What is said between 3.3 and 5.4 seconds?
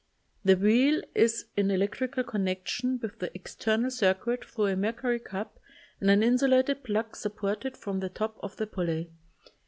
external circuit thru a mercury